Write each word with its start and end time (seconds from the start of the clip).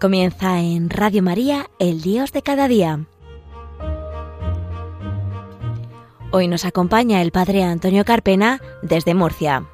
Comienza 0.00 0.60
en 0.60 0.88
Radio 0.88 1.22
María, 1.22 1.68
el 1.78 2.00
Dios 2.00 2.32
de 2.32 2.40
cada 2.40 2.68
día. 2.68 3.00
Hoy 6.30 6.48
nos 6.48 6.64
acompaña 6.64 7.20
el 7.20 7.32
Padre 7.32 7.64
Antonio 7.64 8.06
Carpena 8.06 8.62
desde 8.80 9.12
Murcia. 9.12 9.66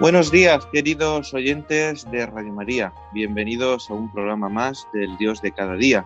Buenos 0.00 0.32
días, 0.32 0.66
queridos 0.72 1.32
oyentes 1.32 2.10
de 2.10 2.26
Radio 2.26 2.52
María. 2.52 2.92
Bienvenidos 3.14 3.88
a 3.88 3.94
un 3.94 4.12
programa 4.12 4.48
más 4.48 4.88
del 4.92 5.16
Dios 5.16 5.40
de 5.42 5.52
cada 5.52 5.76
día 5.76 6.04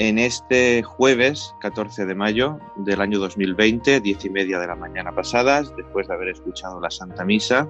en 0.00 0.18
este 0.18 0.82
jueves 0.82 1.54
14 1.60 2.06
de 2.06 2.14
mayo 2.14 2.58
del 2.76 3.02
año 3.02 3.18
2020, 3.18 4.00
diez 4.00 4.24
y 4.24 4.30
media 4.30 4.58
de 4.58 4.66
la 4.66 4.74
mañana 4.74 5.14
pasadas, 5.14 5.76
después 5.76 6.08
de 6.08 6.14
haber 6.14 6.30
escuchado 6.30 6.80
la 6.80 6.90
Santa 6.90 7.22
Misa 7.22 7.68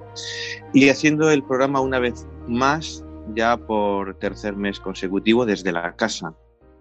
y 0.73 0.87
haciendo 0.87 1.29
el 1.29 1.43
programa 1.43 1.81
una 1.81 1.99
vez 1.99 2.25
más, 2.47 3.03
ya 3.35 3.57
por 3.57 4.17
tercer 4.17 4.55
mes 4.55 4.79
consecutivo 4.79 5.45
desde 5.45 5.73
la 5.73 5.93
casa, 5.97 6.33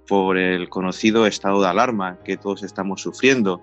por 0.06 0.38
el 0.38 0.68
conocido 0.68 1.26
estado 1.26 1.60
de 1.60 1.66
alarma 1.66 2.20
que 2.23 2.37
todos 2.37 2.62
estamos 2.62 3.02
sufriendo 3.02 3.60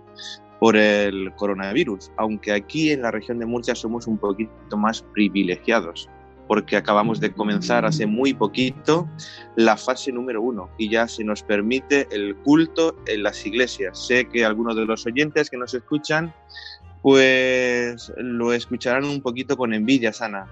por 0.59 0.75
el 0.75 1.33
coronavirus, 1.35 2.11
aunque 2.17 2.51
aquí 2.51 2.91
en 2.91 3.03
la 3.03 3.11
región 3.11 3.39
de 3.39 3.45
Murcia 3.45 3.75
somos 3.75 4.07
un 4.07 4.17
poquito 4.17 4.75
más 4.75 5.03
privilegiados 5.13 6.09
porque 6.47 6.77
acabamos 6.77 7.19
de 7.19 7.33
comenzar 7.33 7.85
hace 7.85 8.05
muy 8.05 8.33
poquito 8.33 9.09
la 9.55 9.77
fase 9.77 10.11
número 10.11 10.41
uno 10.41 10.69
y 10.77 10.89
ya 10.89 11.07
se 11.07 11.23
nos 11.23 11.43
permite 11.43 12.07
el 12.11 12.35
culto 12.37 12.95
en 13.05 13.23
las 13.23 13.45
iglesias. 13.45 14.07
Sé 14.07 14.25
que 14.29 14.45
algunos 14.45 14.75
de 14.75 14.85
los 14.85 15.05
oyentes 15.05 15.49
que 15.49 15.57
nos 15.57 15.73
escuchan 15.73 16.33
pues 17.01 18.11
lo 18.17 18.53
escucharán 18.53 19.05
un 19.05 19.21
poquito 19.21 19.55
con 19.55 19.73
envidia 19.73 20.11
sana, 20.11 20.47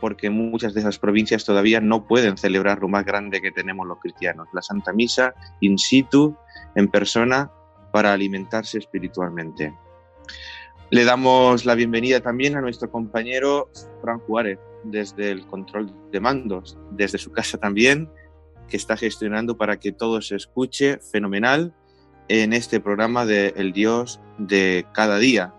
porque 0.00 0.30
muchas 0.30 0.74
de 0.74 0.80
esas 0.80 0.98
provincias 0.98 1.44
todavía 1.44 1.80
no 1.80 2.06
pueden 2.06 2.36
celebrar 2.36 2.80
lo 2.80 2.88
más 2.88 3.04
grande 3.04 3.40
que 3.40 3.52
tenemos 3.52 3.86
los 3.86 4.00
cristianos, 4.00 4.48
la 4.52 4.62
Santa 4.62 4.92
Misa 4.92 5.34
in 5.60 5.78
situ, 5.78 6.36
en 6.74 6.88
persona, 6.88 7.50
para 7.92 8.12
alimentarse 8.12 8.78
espiritualmente. 8.78 9.72
Le 10.90 11.04
damos 11.04 11.64
la 11.64 11.74
bienvenida 11.74 12.20
también 12.20 12.56
a 12.56 12.60
nuestro 12.60 12.90
compañero 12.90 13.70
Fran 14.00 14.18
Juárez, 14.20 14.58
desde 14.84 15.30
el 15.30 15.46
control 15.46 15.92
de 16.10 16.20
mandos, 16.20 16.78
desde 16.92 17.18
su 17.18 17.32
casa 17.32 17.58
también, 17.58 18.08
que 18.68 18.76
está 18.76 18.96
gestionando 18.96 19.56
para 19.56 19.78
que 19.78 19.92
todo 19.92 20.20
se 20.22 20.36
escuche 20.36 20.98
fenomenal 20.98 21.74
en 22.28 22.52
este 22.52 22.80
programa 22.80 23.26
de 23.26 23.52
El 23.56 23.72
Dios 23.72 24.20
de 24.38 24.86
cada 24.94 25.18
día, 25.18 25.54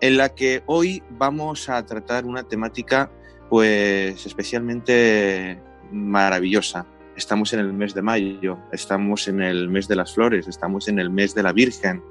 en 0.00 0.16
la 0.16 0.34
que 0.34 0.62
hoy 0.66 1.02
vamos 1.10 1.68
a 1.68 1.84
tratar 1.84 2.24
una 2.24 2.44
temática 2.44 3.10
pues 3.50 4.24
especialmente 4.24 5.60
maravillosa. 5.92 6.86
Estamos 7.16 7.52
en 7.52 7.60
el 7.60 7.72
mes 7.72 7.94
de 7.94 8.02
mayo, 8.02 8.58
estamos 8.72 9.28
en 9.28 9.40
el 9.40 9.68
mes 9.68 9.86
de 9.86 9.96
las 9.96 10.14
flores, 10.14 10.48
estamos 10.48 10.88
en 10.88 10.98
el 10.98 11.10
mes 11.10 11.34
de 11.34 11.42
la 11.42 11.52
Virgen 11.52 12.02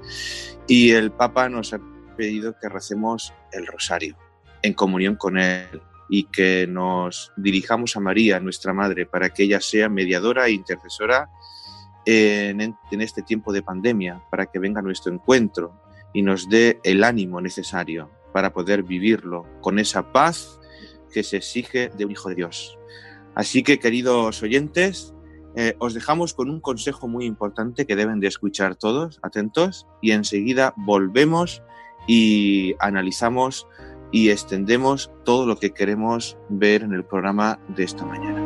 y 0.66 0.92
el 0.92 1.10
Papa 1.10 1.48
nos 1.48 1.74
ha 1.74 1.80
pedido 2.16 2.54
que 2.58 2.68
recemos 2.68 3.34
el 3.52 3.66
rosario 3.66 4.16
en 4.62 4.72
comunión 4.72 5.16
con 5.16 5.38
Él, 5.38 5.82
y 6.08 6.24
que 6.24 6.66
nos 6.66 7.32
dirijamos 7.36 7.96
a 7.96 8.00
María, 8.00 8.40
nuestra 8.40 8.72
Madre, 8.72 9.06
para 9.06 9.30
que 9.30 9.44
ella 9.44 9.60
sea 9.60 9.88
mediadora 9.88 10.46
e 10.46 10.52
intercesora 10.52 11.30
en, 12.04 12.76
este 12.90 13.22
tiempo 13.22 13.52
de 13.52 13.62
pandemia, 13.62 14.22
para 14.30 14.46
que 14.46 14.58
venga 14.58 14.82
nuestro 14.82 15.12
encuentro 15.12 15.80
y 16.12 16.22
nos 16.22 16.48
dé 16.48 16.80
el 16.84 17.02
ánimo 17.02 17.40
necesario 17.40 18.10
para 18.32 18.52
poder 18.52 18.82
vivirlo 18.82 19.46
con 19.60 19.78
esa 19.78 20.12
paz 20.12 20.60
que 21.12 21.22
se 21.22 21.38
exige 21.38 21.90
de 21.96 22.04
un 22.04 22.12
Hijo 22.12 22.28
de 22.28 22.34
Dios. 22.34 22.78
Así 23.34 23.62
que, 23.62 23.78
queridos 23.78 24.42
oyentes, 24.42 25.14
eh, 25.56 25.76
os 25.78 25.94
dejamos 25.94 26.34
con 26.34 26.50
un 26.50 26.60
consejo 26.60 27.08
muy 27.08 27.26
importante 27.26 27.86
que 27.86 27.96
deben 27.96 28.20
de 28.20 28.26
escuchar 28.26 28.74
todos, 28.74 29.20
atentos, 29.22 29.86
y 30.02 30.10
enseguida 30.10 30.74
volvemos 30.76 31.62
y 32.06 32.74
analizamos 32.80 33.66
y 34.10 34.30
extendemos 34.30 35.10
todo 35.24 35.46
lo 35.46 35.56
que 35.56 35.72
queremos 35.72 36.36
ver 36.48 36.82
en 36.82 36.92
el 36.92 37.04
programa 37.04 37.58
de 37.68 37.84
esta 37.84 38.04
mañana. 38.04 38.44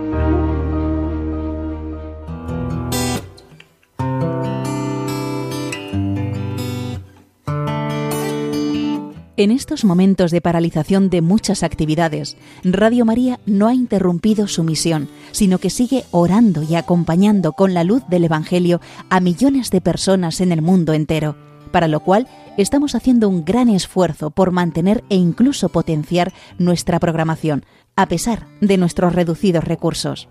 En 9.38 9.52
estos 9.52 9.84
momentos 9.84 10.32
de 10.32 10.40
paralización 10.40 11.10
de 11.10 11.20
muchas 11.20 11.62
actividades, 11.62 12.36
Radio 12.64 13.04
María 13.04 13.38
no 13.46 13.68
ha 13.68 13.72
interrumpido 13.72 14.48
su 14.48 14.64
misión, 14.64 15.08
sino 15.30 15.58
que 15.58 15.70
sigue 15.70 16.02
orando 16.10 16.64
y 16.64 16.74
acompañando 16.74 17.52
con 17.52 17.72
la 17.72 17.84
luz 17.84 18.02
del 18.08 18.24
Evangelio 18.24 18.80
a 19.10 19.20
millones 19.20 19.70
de 19.70 19.80
personas 19.80 20.40
en 20.40 20.50
el 20.50 20.60
mundo 20.60 20.92
entero, 20.92 21.36
para 21.68 21.88
lo 21.88 22.00
cual 22.00 22.26
estamos 22.56 22.94
haciendo 22.94 23.28
un 23.28 23.44
gran 23.44 23.68
esfuerzo 23.68 24.30
por 24.30 24.50
mantener 24.50 25.04
e 25.08 25.16
incluso 25.16 25.68
potenciar 25.68 26.32
nuestra 26.58 26.98
programación, 26.98 27.64
a 27.96 28.06
pesar 28.06 28.46
de 28.60 28.76
nuestros 28.76 29.14
reducidos 29.14 29.64
recursos. 29.64 30.28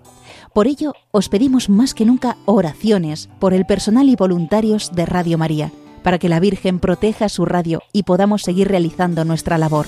Por 0.54 0.68
ello, 0.68 0.94
os 1.12 1.30
pedimos 1.30 1.70
más 1.70 1.94
que 1.94 2.06
nunca 2.06 2.38
oraciones 2.46 3.30
por 3.40 3.54
el 3.54 3.66
personal 3.66 4.10
y 4.10 4.16
voluntarios 4.16 4.92
de 4.94 5.06
Radio 5.06 5.38
María, 5.38 5.72
para 6.04 6.20
que 6.20 6.30
la 6.30 6.40
Virgen 6.40 6.80
proteja 6.80 7.30
su 7.30 7.46
radio 7.46 7.82
y 7.92 8.04
podamos 8.04 8.42
seguir 8.42 8.68
realizando 8.68 9.26
nuestra 9.26 9.58
labor. 9.58 9.86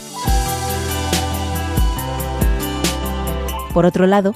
Por 3.73 3.85
otro 3.85 4.07
lado, 4.07 4.35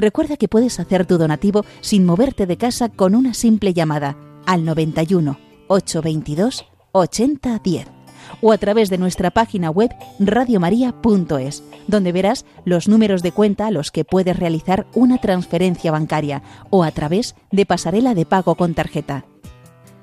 Recuerda 0.00 0.38
que 0.38 0.48
puedes 0.48 0.80
hacer 0.80 1.04
tu 1.04 1.18
donativo 1.18 1.66
sin 1.82 2.06
moverte 2.06 2.46
de 2.46 2.56
casa 2.56 2.88
con 2.88 3.14
una 3.14 3.34
simple 3.34 3.74
llamada 3.74 4.16
al 4.46 4.64
91 4.64 5.38
822 5.68 6.64
8010 6.92 7.86
o 8.40 8.52
a 8.52 8.56
través 8.56 8.88
de 8.88 8.96
nuestra 8.96 9.30
página 9.30 9.68
web 9.70 9.90
radiomaria.es, 10.18 11.62
donde 11.86 12.12
verás 12.12 12.46
los 12.64 12.88
números 12.88 13.22
de 13.22 13.32
cuenta 13.32 13.66
a 13.66 13.70
los 13.70 13.90
que 13.90 14.06
puedes 14.06 14.38
realizar 14.38 14.86
una 14.94 15.18
transferencia 15.18 15.92
bancaria 15.92 16.42
o 16.70 16.82
a 16.82 16.92
través 16.92 17.34
de 17.52 17.66
pasarela 17.66 18.14
de 18.14 18.24
pago 18.24 18.54
con 18.54 18.72
tarjeta. 18.72 19.26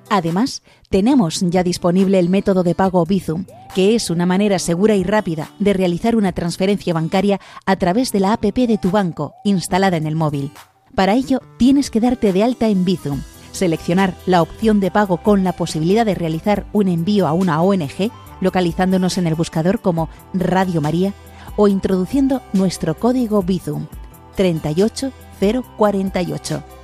Además, 0.09 0.63
tenemos 0.89 1.41
ya 1.41 1.63
disponible 1.63 2.17
el 2.19 2.29
método 2.29 2.63
de 2.63 2.75
pago 2.75 3.05
Bizum, 3.05 3.43
que 3.75 3.93
es 3.95 4.09
una 4.09 4.25
manera 4.25 4.57
segura 4.57 4.95
y 4.95 5.03
rápida 5.03 5.49
de 5.59 5.73
realizar 5.73 6.15
una 6.15 6.31
transferencia 6.31 6.93
bancaria 6.93 7.41
a 7.65 7.75
través 7.75 8.13
de 8.13 8.21
la 8.21 8.31
APP 8.33 8.67
de 8.67 8.77
tu 8.77 8.89
banco 8.89 9.33
instalada 9.43 9.97
en 9.97 10.07
el 10.07 10.15
móvil. 10.15 10.51
Para 10.95 11.13
ello, 11.13 11.41
tienes 11.57 11.91
que 11.91 11.99
darte 11.99 12.31
de 12.31 12.43
alta 12.43 12.69
en 12.69 12.85
Bizum, 12.85 13.21
seleccionar 13.51 14.15
la 14.25 14.41
opción 14.41 14.79
de 14.79 14.91
pago 14.91 15.17
con 15.17 15.43
la 15.43 15.51
posibilidad 15.51 16.05
de 16.05 16.15
realizar 16.15 16.65
un 16.71 16.87
envío 16.87 17.27
a 17.27 17.33
una 17.33 17.61
ONG, 17.61 18.09
localizándonos 18.39 19.17
en 19.17 19.27
el 19.27 19.35
buscador 19.35 19.81
como 19.81 20.07
Radio 20.33 20.79
María 20.79 21.11
o 21.57 21.67
introduciendo 21.67 22.41
nuestro 22.53 22.97
código 22.97 23.43
Bizum 23.43 23.87
38048. 24.35 26.76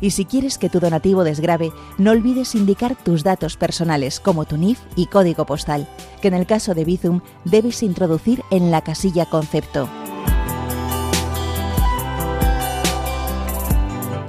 Y 0.00 0.10
si 0.10 0.24
quieres 0.24 0.58
que 0.58 0.68
tu 0.68 0.80
donativo 0.80 1.24
desgrabe, 1.24 1.72
no 1.98 2.12
olvides 2.12 2.54
indicar 2.54 2.96
tus 2.96 3.24
datos 3.24 3.56
personales 3.56 4.20
como 4.20 4.44
tu 4.44 4.56
NIF 4.56 4.78
y 4.96 5.06
código 5.06 5.44
postal, 5.44 5.88
que 6.22 6.28
en 6.28 6.34
el 6.34 6.46
caso 6.46 6.74
de 6.74 6.84
Bizum 6.84 7.20
debes 7.44 7.82
introducir 7.82 8.42
en 8.50 8.70
la 8.70 8.82
casilla 8.82 9.26
concepto. 9.26 9.88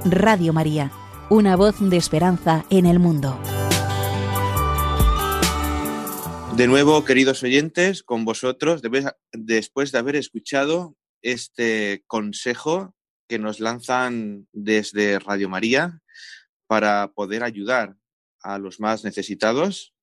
Radio 0.04 0.52
María, 0.52 0.90
una 1.28 1.56
voz 1.56 1.76
de 1.78 1.96
esperanza 1.96 2.64
en 2.70 2.86
el 2.86 2.98
mundo. 2.98 3.38
De 6.56 6.66
nuevo, 6.66 7.04
queridos 7.04 7.42
oyentes, 7.42 8.02
con 8.02 8.24
vosotros, 8.24 8.82
después 9.32 9.92
de 9.92 9.98
haber 9.98 10.16
escuchado 10.16 10.96
este 11.22 12.02
consejo 12.06 12.94
que 13.30 13.38
nos 13.38 13.60
lanzan 13.60 14.48
desde 14.52 15.20
Radio 15.20 15.48
María 15.48 16.02
para 16.66 17.12
poder 17.12 17.44
ayudar 17.44 17.94
a 18.40 18.58
los 18.58 18.80
más 18.80 19.04
necesitados. 19.04 19.94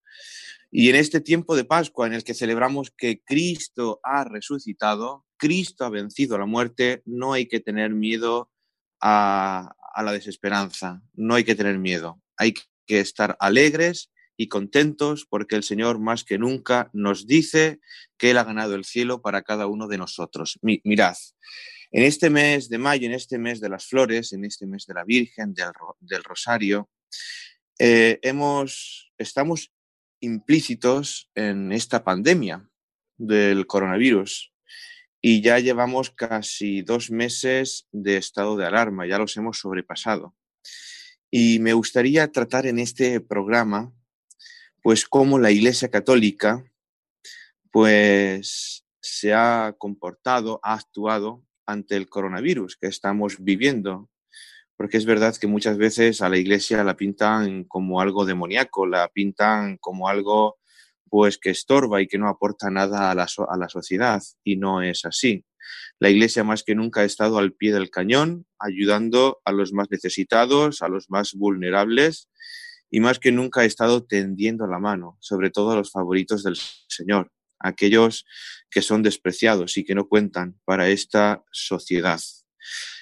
Y 0.72 0.90
en 0.90 0.96
este 0.96 1.20
tiempo 1.20 1.58
de 1.58 1.66
Pascua 1.66 2.08
en 2.08 2.14
el 2.14 2.24
que 2.24 2.34
celebramos 2.34 2.90
que 2.90 3.22
Cristo 3.26 4.00
ha 4.02 4.24
resucitado, 4.24 5.26
Cristo 5.36 5.84
ha 5.84 5.90
vencido 5.90 6.38
la 6.38 6.46
muerte, 6.46 7.02
no 7.04 7.34
hay 7.34 7.48
que 7.48 7.60
tener 7.60 7.90
miedo 7.90 8.50
a, 9.02 9.76
a 9.94 10.04
la 10.04 10.14
desesperanza, 10.14 11.02
no 11.14 11.36
hay 11.36 11.44
que 11.44 11.56
tener 11.56 11.80
miedo, 11.80 12.22
hay 12.38 12.54
que 12.86 13.02
estar 13.02 13.36
alegres 13.42 14.10
y 14.38 14.48
contentos 14.48 15.28
porque 15.30 15.58
el 15.58 15.64
Señor 15.64 16.00
más 16.00 16.24
que 16.24 16.38
nunca 16.38 16.90
nos 16.94 17.28
dice 17.28 17.82
que 18.18 18.32
Él 18.32 18.38
ha 18.38 18.46
ganado 18.46 18.76
el 18.76 18.86
cielo 18.86 19.22
para 19.22 19.42
cada 19.42 19.68
uno 19.68 19.90
de 19.90 19.98
nosotros. 19.98 20.60
mirad, 20.62 21.18
en 21.92 22.04
este 22.04 22.30
mes 22.30 22.70
de 22.70 22.78
mayo, 22.78 23.08
en 23.08 23.14
este 23.14 23.38
mes 23.38 23.60
de 23.60 23.70
las 23.70 23.86
flores, 23.86 24.34
en 24.34 24.46
este 24.46 24.66
mes 24.66 24.86
de 24.86 24.94
la 24.94 25.04
Virgen, 25.04 25.54
del, 26.00 26.24
Rosario, 26.24 26.90
eh, 27.80 28.20
hemos, 28.22 29.12
estamos 29.18 29.72
implícitos 30.20 31.30
en 31.36 31.72
esta 31.72 32.04
pandemia 32.04 32.68
del 33.18 33.68
coronavirus 33.68 34.52
y 35.22 35.42
ya 35.42 35.60
llevamos 35.60 36.12
casi 36.12 36.82
dos 36.82 37.10
meses 37.10 37.88
de 37.92 38.18
estado 38.18 38.58
de 38.58 38.66
alarma, 38.66 39.08
ya 39.08 39.18
los 39.18 39.36
hemos 39.38 39.60
sobrepasado. 39.60 40.36
Y 41.30 41.60
me 41.60 41.74
gustaría 41.74 42.32
tratar 42.32 42.68
en 42.68 42.80
este 42.80 43.20
programa, 43.20 43.94
pues, 44.82 45.06
cómo 45.06 45.40
la 45.40 45.52
Iglesia 45.52 45.90
Católica, 45.90 46.64
pues, 47.72 48.86
se 49.02 49.34
ha 49.34 49.76
comportado, 49.78 50.60
ha 50.64 50.76
actuado 50.76 51.44
ante 51.68 51.96
el 51.96 52.10
coronavirus 52.10 52.78
que 52.78 52.88
estamos 52.88 53.38
viviendo. 53.40 54.10
Porque 54.76 54.98
es 54.98 55.06
verdad 55.06 55.36
que 55.36 55.48
muchas 55.48 55.78
veces 55.78 56.22
a 56.22 56.30
la 56.30 56.38
iglesia 56.38 56.84
la 56.84 56.96
pintan 56.96 57.66
como 57.66 58.02
algo 58.02 58.26
demoníaco, 58.26 58.88
la 58.88 59.08
pintan 59.10 59.78
como 59.78 60.08
algo 60.08 60.58
pues 61.10 61.38
que 61.38 61.50
estorba 61.52 62.02
y 62.02 62.08
que 62.08 62.18
no 62.18 62.28
aporta 62.28 62.70
nada 62.70 63.12
a 63.12 63.16
la, 63.16 63.28
a 63.50 63.58
la 63.58 63.70
sociedad 63.70 64.22
y 64.44 64.58
no 64.58 64.82
es 64.82 65.06
así. 65.06 65.46
La 66.00 66.10
iglesia 66.10 66.44
más 66.44 66.64
que 66.64 66.76
nunca 66.76 67.02
ha 67.02 67.06
estado 67.06 67.38
al 67.38 67.54
pie 67.54 67.74
del 67.74 67.90
cañón, 67.90 68.46
ayudando 68.60 69.42
a 69.46 69.52
los 69.52 69.74
más 69.74 69.88
necesitados, 69.90 70.82
a 70.82 70.90
los 70.90 71.10
más 71.10 71.34
vulnerables 71.34 72.30
y 72.90 73.00
más 73.00 73.20
que 73.20 73.32
nunca 73.32 73.62
ha 73.62 73.66
estado 73.66 74.06
tendiendo 74.06 74.68
la 74.68 74.80
mano, 74.80 75.18
sobre 75.20 75.50
todo 75.50 75.72
a 75.72 75.76
los 75.76 75.92
favoritos 75.92 76.44
del 76.44 76.56
Señor 76.88 77.32
aquellos 77.60 78.26
que 78.70 78.82
son 78.82 79.04
despreciados 79.04 79.78
y 79.78 79.84
que 79.84 79.96
no 79.96 80.08
cuentan 80.08 80.60
para 80.66 80.90
esta 80.90 81.44
sociedad. 81.52 82.20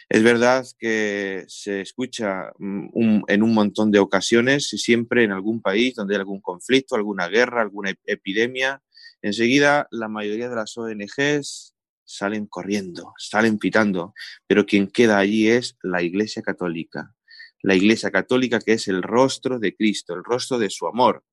Es 0.07 0.21
verdad 0.21 0.65
que 0.77 1.45
se 1.47 1.81
escucha 1.81 2.51
mm, 2.59 3.23
en 3.27 3.43
un 3.43 3.53
montón 3.53 3.91
de 3.91 3.99
ocasiones, 3.99 4.67
siempre 4.69 5.23
en 5.23 5.31
algún 5.31 5.61
país 5.61 5.95
donde 5.95 6.15
hay 6.15 6.19
algún 6.19 6.41
conflicto, 6.41 6.95
alguna 6.95 7.27
guerra, 7.27 7.61
alguna 7.61 7.93
epidemia, 8.05 8.83
enseguida 9.21 9.87
la 9.89 10.07
mayoría 10.07 10.49
de 10.49 10.55
las 10.55 10.77
ONGs 10.77 11.73
salen 12.03 12.45
corriendo, 12.45 13.13
salen 13.17 13.57
pitando, 13.57 14.13
pero 14.45 14.67
quien 14.67 14.87
queda 14.87 15.17
allí 15.17 15.49
es 15.49 15.75
la 15.81 16.03
Iglesia 16.03 16.43
Católica. 16.43 17.15
La 17.63 17.73
Iglesia 17.73 18.11
Católica 18.11 18.59
que 18.59 18.73
es 18.73 18.87
el 18.87 19.01
rostro 19.01 19.57
de 19.57 19.75
Cristo, 19.75 20.13
el 20.13 20.23
rostro 20.23 20.59
de 20.59 20.69
su 20.69 20.85
amor. 20.85 21.23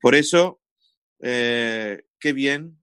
Por 0.00 0.16
eso 0.16 0.60
eh, 1.20 2.02
qué 2.20 2.32
bien 2.32 2.80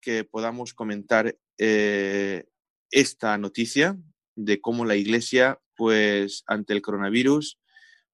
que 0.00 0.24
podamos 0.24 0.74
comentar 0.74 1.36
eh, 1.58 2.46
esta 2.90 3.36
noticia 3.38 3.98
de 4.34 4.60
cómo 4.60 4.84
la 4.84 4.96
Iglesia, 4.96 5.60
pues 5.76 6.44
ante 6.46 6.72
el 6.72 6.82
coronavirus, 6.82 7.58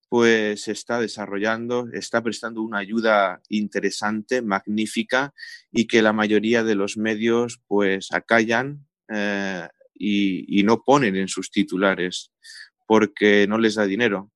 pues 0.08 0.68
está 0.68 1.00
desarrollando, 1.00 1.88
está 1.92 2.22
prestando 2.22 2.62
una 2.62 2.78
ayuda 2.78 3.40
interesante, 3.48 4.42
magnífica, 4.42 5.32
y 5.72 5.86
que 5.86 6.02
la 6.02 6.12
mayoría 6.12 6.62
de 6.62 6.74
los 6.74 6.96
medios 6.96 7.60
pues 7.66 8.12
acallan 8.12 8.86
eh, 9.08 9.68
y 9.96 10.62
no 10.64 10.82
ponen 10.82 11.16
en 11.16 11.28
sus 11.28 11.50
titulares 11.50 12.32
porque 12.86 13.46
no 13.48 13.58
les 13.58 13.76
da 13.76 13.86
dinero. 13.86 14.33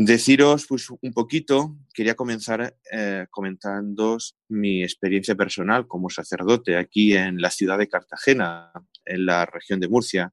Deciros 0.00 0.68
pues, 0.68 0.90
un 0.90 1.12
poquito, 1.12 1.76
quería 1.92 2.14
comenzar 2.14 2.76
eh, 2.88 3.26
mi 4.48 4.84
experiencia 4.84 5.34
personal 5.34 5.88
como 5.88 6.08
sacerdote 6.08 6.76
aquí 6.76 7.16
en 7.16 7.40
la 7.40 7.50
ciudad 7.50 7.78
de 7.78 7.88
Cartagena, 7.88 8.70
en 9.04 9.26
la 9.26 9.44
región 9.44 9.80
de 9.80 9.88
Murcia, 9.88 10.32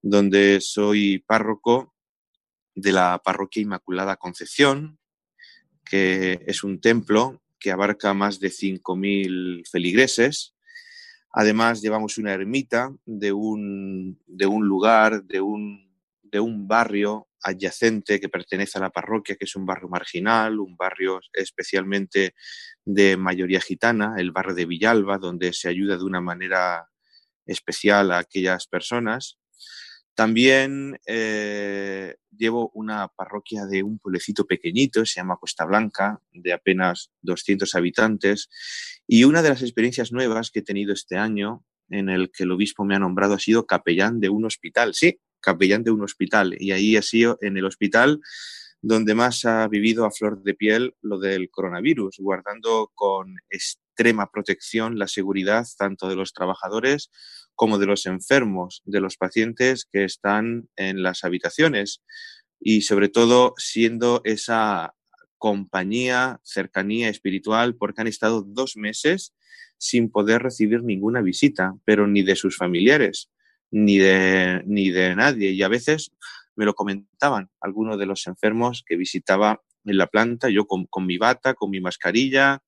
donde 0.00 0.60
soy 0.60 1.18
párroco 1.26 1.92
de 2.76 2.92
la 2.92 3.20
Parroquia 3.24 3.62
Inmaculada 3.62 4.14
Concepción, 4.14 5.00
que 5.84 6.44
es 6.46 6.62
un 6.62 6.80
templo 6.80 7.42
que 7.58 7.72
abarca 7.72 8.14
más 8.14 8.38
de 8.38 8.50
5.000 8.50 9.68
feligreses. 9.68 10.54
Además, 11.32 11.82
llevamos 11.82 12.16
una 12.16 12.32
ermita 12.32 12.94
de 13.06 13.32
un, 13.32 14.22
de 14.28 14.46
un 14.46 14.68
lugar, 14.68 15.24
de 15.24 15.40
un, 15.40 15.92
de 16.22 16.38
un 16.38 16.68
barrio 16.68 17.26
adyacente 17.42 18.20
que 18.20 18.28
pertenece 18.28 18.78
a 18.78 18.82
la 18.82 18.90
parroquia, 18.90 19.36
que 19.36 19.44
es 19.44 19.56
un 19.56 19.66
barrio 19.66 19.88
marginal, 19.88 20.58
un 20.58 20.76
barrio 20.76 21.20
especialmente 21.32 22.34
de 22.84 23.16
mayoría 23.16 23.60
gitana, 23.60 24.14
el 24.18 24.32
barrio 24.32 24.54
de 24.54 24.66
Villalba, 24.66 25.18
donde 25.18 25.52
se 25.52 25.68
ayuda 25.68 25.96
de 25.96 26.04
una 26.04 26.20
manera 26.20 26.88
especial 27.46 28.12
a 28.12 28.18
aquellas 28.18 28.66
personas. 28.66 29.38
También 30.14 30.98
eh, 31.06 32.16
llevo 32.36 32.70
una 32.74 33.08
parroquia 33.08 33.64
de 33.64 33.82
un 33.82 33.98
pueblecito 33.98 34.44
pequeñito, 34.44 35.06
se 35.06 35.20
llama 35.20 35.38
Costa 35.38 35.64
Blanca, 35.64 36.20
de 36.32 36.52
apenas 36.52 37.10
200 37.22 37.74
habitantes. 37.74 38.50
Y 39.06 39.24
una 39.24 39.42
de 39.42 39.48
las 39.48 39.62
experiencias 39.62 40.12
nuevas 40.12 40.50
que 40.50 40.58
he 40.58 40.62
tenido 40.62 40.92
este 40.92 41.16
año, 41.16 41.64
en 41.88 42.08
el 42.08 42.30
que 42.30 42.44
el 42.44 42.52
obispo 42.52 42.84
me 42.84 42.94
ha 42.94 42.98
nombrado, 42.98 43.34
ha 43.34 43.38
sido 43.38 43.66
capellán 43.66 44.20
de 44.20 44.28
un 44.28 44.44
hospital. 44.44 44.94
Sí, 44.94 45.20
capellán 45.40 45.84
de 45.84 45.90
un 45.90 46.02
hospital. 46.02 46.56
Y 46.58 46.72
ahí 46.72 46.96
ha 46.96 47.02
sido 47.02 47.38
en 47.40 47.56
el 47.56 47.64
hospital 47.64 48.20
donde 48.82 49.14
más 49.14 49.44
ha 49.44 49.68
vivido 49.68 50.04
a 50.04 50.10
flor 50.10 50.42
de 50.42 50.54
piel 50.54 50.94
lo 51.02 51.18
del 51.18 51.50
coronavirus, 51.50 52.16
guardando 52.18 52.90
con 52.94 53.36
extrema 53.50 54.30
protección 54.30 54.98
la 54.98 55.06
seguridad 55.06 55.66
tanto 55.76 56.08
de 56.08 56.16
los 56.16 56.32
trabajadores 56.32 57.10
como 57.54 57.78
de 57.78 57.86
los 57.86 58.06
enfermos, 58.06 58.82
de 58.86 59.00
los 59.00 59.16
pacientes 59.16 59.86
que 59.90 60.04
están 60.04 60.68
en 60.76 61.02
las 61.02 61.24
habitaciones. 61.24 62.02
Y 62.58 62.82
sobre 62.82 63.08
todo 63.08 63.54
siendo 63.58 64.22
esa 64.24 64.94
compañía, 65.36 66.40
cercanía 66.42 67.08
espiritual, 67.08 67.74
porque 67.76 68.00
han 68.00 68.06
estado 68.06 68.42
dos 68.42 68.76
meses 68.76 69.34
sin 69.78 70.10
poder 70.10 70.42
recibir 70.42 70.82
ninguna 70.82 71.22
visita, 71.22 71.74
pero 71.84 72.06
ni 72.06 72.22
de 72.22 72.36
sus 72.36 72.56
familiares 72.56 73.30
ni 73.70 73.98
de, 73.98 74.62
ni 74.66 74.90
de 74.90 75.14
nadie. 75.14 75.50
Y 75.50 75.62
a 75.62 75.68
veces 75.68 76.12
me 76.56 76.64
lo 76.64 76.74
comentaban 76.74 77.50
algunos 77.60 77.98
de 77.98 78.06
los 78.06 78.26
enfermos 78.26 78.84
que 78.86 78.96
visitaba 78.96 79.62
en 79.84 79.96
la 79.96 80.08
planta, 80.08 80.48
yo 80.50 80.66
con, 80.66 81.06
mi 81.06 81.16
bata, 81.16 81.54
con 81.54 81.70
mi 81.70 81.80
mascarilla, 81.80 82.62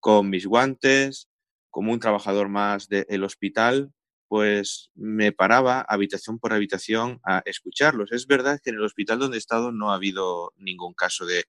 con 0.00 0.30
mis 0.30 0.46
guantes, 0.46 1.28
como 1.70 1.92
un 1.92 2.00
trabajador 2.00 2.48
más 2.48 2.88
del 2.88 3.22
hospital, 3.22 3.92
pues 4.28 4.90
me 4.94 5.32
paraba 5.32 5.80
habitación 5.80 6.38
por 6.38 6.52
habitación 6.52 7.20
a 7.24 7.42
escucharlos. 7.44 8.12
Es 8.12 8.26
verdad 8.26 8.60
que 8.62 8.70
en 8.70 8.76
el 8.76 8.84
hospital 8.84 9.18
donde 9.18 9.36
he 9.36 9.38
estado 9.38 9.72
no 9.72 9.90
ha 9.90 9.96
habido 9.96 10.52
ningún 10.56 10.94
caso 10.94 11.26
de 11.26 11.44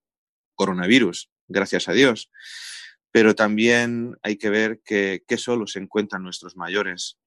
coronavirus, 0.55 1.29
gracias 1.47 1.87
a 1.87 1.93
Dios. 1.93 2.29
Pero 3.11 3.35
también 3.35 4.17
hay 4.23 4.37
que 4.37 4.49
ver 4.49 4.81
que, 4.85 5.23
que 5.27 5.37
solo 5.37 5.67
se 5.67 5.79
encuentran 5.79 6.23
nuestros 6.23 6.55
mayores. 6.55 7.17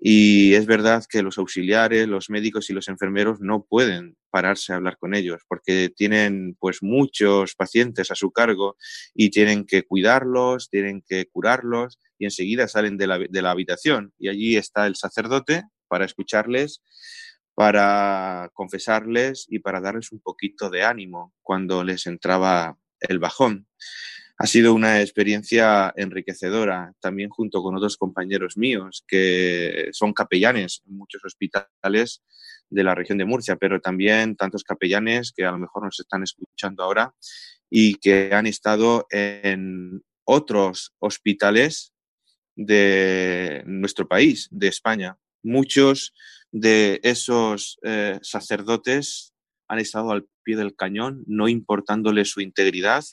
Y 0.00 0.54
es 0.54 0.66
verdad 0.66 1.04
que 1.08 1.22
los 1.22 1.38
auxiliares, 1.38 2.06
los 2.06 2.30
médicos 2.30 2.70
y 2.70 2.72
los 2.72 2.88
enfermeros 2.88 3.40
no 3.40 3.64
pueden 3.68 4.16
pararse 4.30 4.72
a 4.72 4.76
hablar 4.76 4.96
con 4.96 5.14
ellos 5.14 5.42
porque 5.48 5.90
tienen 5.94 6.56
pues 6.60 6.82
muchos 6.82 7.54
pacientes 7.56 8.10
a 8.12 8.14
su 8.14 8.30
cargo 8.30 8.76
y 9.12 9.30
tienen 9.30 9.64
que 9.64 9.82
cuidarlos, 9.82 10.70
tienen 10.70 11.02
que 11.06 11.26
curarlos 11.26 11.98
y 12.16 12.26
enseguida 12.26 12.68
salen 12.68 12.96
de 12.96 13.08
la, 13.08 13.18
de 13.18 13.42
la 13.42 13.50
habitación 13.50 14.12
y 14.18 14.28
allí 14.28 14.56
está 14.56 14.86
el 14.86 14.94
sacerdote 14.94 15.64
para 15.88 16.04
escucharles, 16.04 16.80
para 17.54 18.50
confesarles 18.52 19.46
y 19.48 19.58
para 19.58 19.80
darles 19.80 20.12
un 20.12 20.20
poquito 20.20 20.70
de 20.70 20.84
ánimo 20.84 21.34
cuando 21.42 21.82
les 21.82 22.06
entraba 22.06 22.78
el 23.00 23.18
bajón. 23.18 23.66
Ha 24.40 24.46
sido 24.46 24.72
una 24.72 25.00
experiencia 25.00 25.92
enriquecedora, 25.96 26.92
también 27.00 27.28
junto 27.28 27.60
con 27.60 27.74
otros 27.74 27.96
compañeros 27.96 28.56
míos 28.56 29.04
que 29.08 29.88
son 29.90 30.12
capellanes 30.12 30.80
en 30.86 30.96
muchos 30.96 31.24
hospitales 31.24 32.22
de 32.70 32.84
la 32.84 32.94
región 32.94 33.18
de 33.18 33.24
Murcia, 33.24 33.56
pero 33.56 33.80
también 33.80 34.36
tantos 34.36 34.62
capellanes 34.62 35.32
que 35.32 35.44
a 35.44 35.50
lo 35.50 35.58
mejor 35.58 35.84
nos 35.84 35.98
están 35.98 36.22
escuchando 36.22 36.84
ahora 36.84 37.12
y 37.68 37.96
que 37.96 38.32
han 38.32 38.46
estado 38.46 39.08
en 39.10 40.04
otros 40.22 40.92
hospitales 41.00 41.92
de 42.54 43.64
nuestro 43.66 44.06
país, 44.06 44.46
de 44.52 44.68
España. 44.68 45.16
Muchos 45.42 46.14
de 46.52 47.00
esos 47.02 47.78
eh, 47.82 48.20
sacerdotes 48.22 49.34
han 49.68 49.78
estado 49.78 50.10
al 50.10 50.26
pie 50.42 50.56
del 50.56 50.74
cañón, 50.74 51.24
no 51.26 51.48
importándole 51.48 52.24
su 52.24 52.40
integridad, 52.40 53.04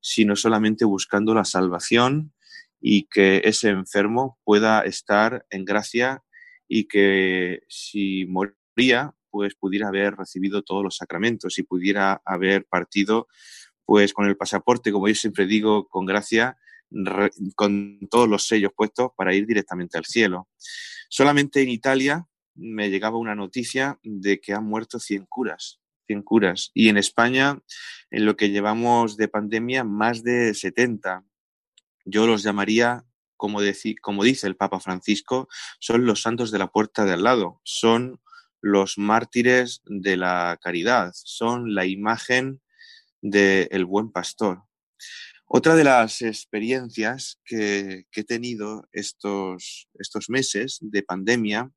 sino 0.00 0.36
solamente 0.36 0.84
buscando 0.84 1.34
la 1.34 1.44
salvación 1.44 2.32
y 2.80 3.04
que 3.08 3.42
ese 3.44 3.68
enfermo 3.68 4.38
pueda 4.44 4.82
estar 4.82 5.44
en 5.50 5.64
gracia 5.64 6.22
y 6.66 6.88
que 6.88 7.60
si 7.68 8.26
moría, 8.26 9.14
pues 9.30 9.54
pudiera 9.54 9.88
haber 9.88 10.14
recibido 10.14 10.62
todos 10.62 10.82
los 10.82 10.96
sacramentos 10.96 11.58
y 11.58 11.62
pudiera 11.62 12.22
haber 12.24 12.64
partido 12.66 13.28
pues 13.84 14.12
con 14.12 14.26
el 14.26 14.36
pasaporte, 14.36 14.92
como 14.92 15.08
yo 15.08 15.14
siempre 15.14 15.46
digo, 15.46 15.88
con 15.88 16.04
gracia, 16.04 16.58
con 17.54 17.98
todos 18.10 18.28
los 18.28 18.46
sellos 18.46 18.72
puestos 18.76 19.10
para 19.16 19.34
ir 19.34 19.46
directamente 19.46 19.96
al 19.96 20.04
cielo. 20.04 20.48
Solamente 21.08 21.62
en 21.62 21.70
Italia 21.70 22.26
me 22.54 22.90
llegaba 22.90 23.18
una 23.18 23.34
noticia 23.34 23.98
de 24.02 24.40
que 24.40 24.52
han 24.52 24.64
muerto 24.64 24.98
100 24.98 25.26
curas, 25.26 25.80
100 26.08 26.22
curas, 26.22 26.70
y 26.74 26.88
en 26.88 26.96
España, 26.96 27.60
en 28.10 28.24
lo 28.24 28.36
que 28.36 28.50
llevamos 28.50 29.16
de 29.16 29.28
pandemia, 29.28 29.84
más 29.84 30.24
de 30.24 30.54
70. 30.54 31.24
Yo 32.04 32.26
los 32.26 32.42
llamaría 32.42 33.04
como, 33.36 33.60
como 34.02 34.24
dice 34.24 34.46
el 34.48 34.56
Papa 34.56 34.80
Francisco, 34.80 35.48
son 35.78 36.04
los 36.04 36.22
santos 36.22 36.50
de 36.50 36.58
la 36.58 36.66
puerta 36.66 37.04
de 37.04 37.12
al 37.12 37.22
lado, 37.22 37.60
son 37.62 38.20
los 38.60 38.98
mártires 38.98 39.82
de 39.84 40.16
la 40.16 40.58
caridad, 40.60 41.12
son 41.14 41.74
la 41.74 41.86
imagen 41.86 42.60
del 43.20 43.84
buen 43.84 44.10
pastor. 44.10 44.64
Otra 45.46 45.76
de 45.76 45.84
las 45.84 46.20
experiencias 46.20 47.40
que, 47.44 48.06
he 48.12 48.24
tenido 48.24 48.88
estos, 48.92 49.88
estos, 49.94 50.28
meses 50.28 50.78
de 50.80 51.02
pandemia 51.02 51.70